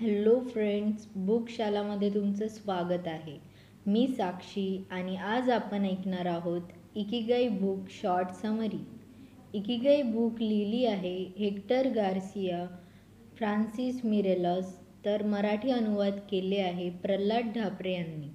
[0.00, 3.36] Hello friends बुकशालामध्ये तुमचं स्वागत आहे.
[3.86, 8.78] मी साक्षी आणि आज आपण ऐकणार आहोत Ikigai book short summary
[9.54, 12.64] Ikigai book लिहिली आहे हेक्टर गार्सिया
[13.38, 14.72] फ्रान्सिस मिरेलस
[15.04, 18.28] तर मराठी अनुवाद केले आहे प्रल्हाद ढापरे यांनी.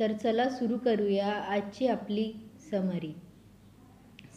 [0.00, 2.30] तर चला सुरू करूया आजची आपली
[2.70, 3.12] समरी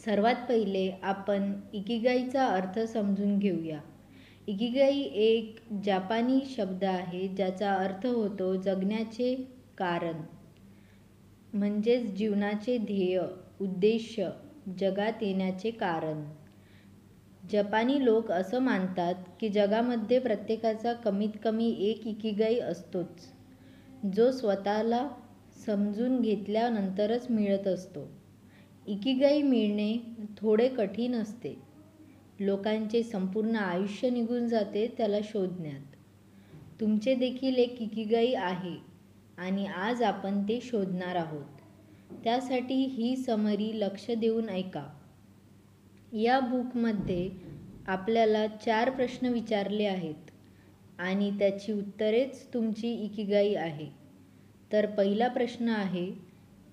[0.04, 3.80] सर्वात पहिले आपण इकिगाईचा अर्थ समजून घेऊया.
[4.48, 9.34] इकिगाई एक जापानी शब्द आहे ज्याचा अर्थ होतो जगण्याचे
[9.78, 10.22] कारण.
[11.52, 13.18] म्हणजेच जीवनाचे ध्येय
[13.60, 14.14] उद्देश
[14.80, 16.24] जगात येण्याचे कारण.
[17.50, 23.28] जपानी लोक असं मानतात की जगामध्ये प्रत्येकाचा कमीत कमी एक इकिगाई असतोच
[24.14, 25.08] जो स्वतःला
[25.66, 28.08] समजून घेतल्यानंतरच मिळत असतो.
[28.86, 29.92] इकिगाई मिळणे
[30.36, 31.71] थोडे कठीण असते.
[32.46, 35.96] लोकांचे संपूर्ण आयुष्य निघून जाते त्याला शोधण्यात.
[36.80, 38.76] तुमचे देखील एक इकिगाई आहे
[39.38, 41.44] आणि आज आपण ते शोधणार आहोत.
[42.24, 44.86] त्यासाठी ही समरी लक्ष देऊन ऐका.
[46.12, 47.30] या बुकमध्ये
[47.86, 50.30] आपल्याला चार प्रश्न विचारले आहेत
[50.98, 53.86] आणि त्याची उत्तरेच तुमची इकिगाई आहे.
[54.72, 56.10] तर पहिला प्रश्न आहे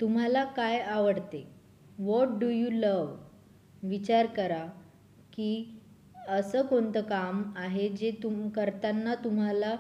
[0.01, 1.47] तुम्हाला काय आवडते?
[1.99, 3.15] वॉट डू यू लव
[3.83, 4.67] विचार करा.
[5.33, 5.51] की
[6.29, 9.75] असं कोणतं काम आहे जे तुम करताना तुम्हाला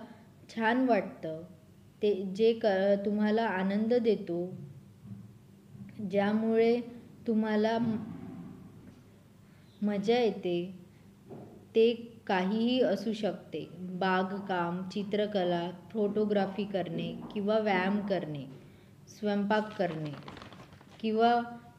[0.49, 1.41] छान वाटतं?
[2.01, 2.65] ते जे क
[3.05, 4.39] तुम्हाला आनंद देतो
[6.11, 6.79] ज्यामुळे
[7.27, 7.77] तुम्हाला
[9.81, 10.55] मजा येते
[11.75, 11.91] ते
[12.27, 13.65] काहीही असू शकते.
[13.99, 18.45] बागकाम चित्रकला फोटोग्राफी करणे किंवा व्यायाम करणे
[19.09, 20.11] स्वयंपाक करणे
[20.99, 21.33] किंवा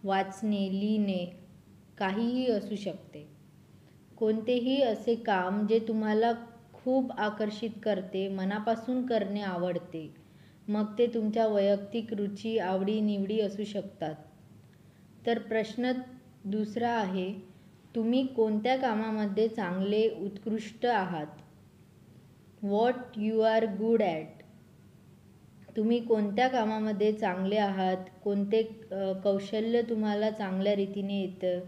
[0.04, 1.24] वाचणे लिहिणे
[1.98, 3.26] काहीही असू शकते.
[4.20, 6.32] कोणतेही असे काम जे तुम्हाला
[6.74, 10.08] खूप आकर्षित करते मनापासून करणे आवडते
[10.68, 14.14] मग ते तुमच्या वैयक्तिक रुची आवडीनिवडी असू शकतात.
[15.26, 15.92] तर प्रश्न
[16.44, 17.32] दुसरा आहे
[17.94, 21.26] तुम्ही कोणत्या कामामध्ये चांगले उत्कृष्ट आहात?
[22.62, 24.42] What you are good at
[25.76, 27.96] तुम्ही कोणत्या कामामध्ये चांगले आहात?
[28.24, 28.62] कोणते
[29.24, 31.60] कौशल्य तुम्हाला चांगल्या रीतीने येतं?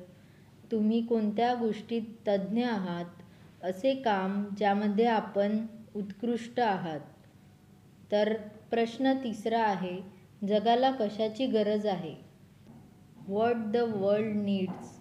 [0.73, 3.05] तुम्ही कोणत्या गोष्टीत तज्ज्ञ आहात?
[3.63, 5.59] असे काम ज्यामध्ये आपण
[5.95, 7.01] उत्कृष्ट आहात.
[8.13, 8.33] तर
[8.71, 9.97] प्रश्न तिसरा आहे
[10.49, 12.15] जगाला कशाची गरज आहे?
[13.29, 14.99] व्हॉट द वर्ल्ड नीड्स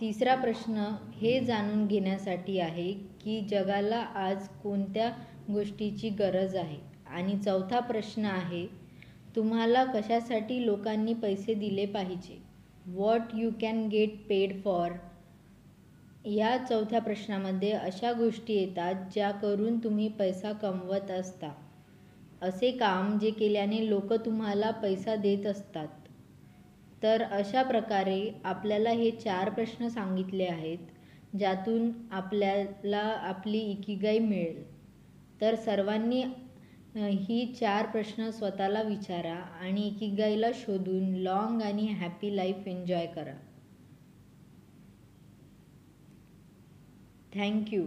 [0.00, 0.84] तिसरा प्रश्न
[1.14, 5.10] हे जाणून घेण्यासाठी आहे की जगाला आज कोणत्या
[5.48, 6.78] गोष्टीची गरज आहे?
[7.06, 8.66] आणि चौथा प्रश्न आहे
[9.36, 12.38] तुम्हाला कशासाठी लोकांनी पैसे दिले पाहिजे?
[12.86, 14.90] What you can get paid for
[16.24, 21.52] या चौथ्या प्रश्नामध्ये अशा गोष्टी येतात ज्या करून तुम्ही पैसा कमवत असता.
[22.42, 25.88] असे काम जे केल्याने लोक तुम्हाला पैसा देत असतात.
[27.02, 30.78] तर अशा प्रकारे आपल्याला हे चार प्रश्न सांगितले आहेत
[31.38, 34.62] ज्यातून आपल्याला आपली इकिगाई मिळेल.
[35.40, 36.24] तर सर्वांनी
[36.96, 43.34] ही चार प्रश्न स्वतःला विचारा आणि इकिगाईला शोधून लॉंग आणि हॅपी लाईफ एन्जॉय करा.
[47.34, 47.84] Thank you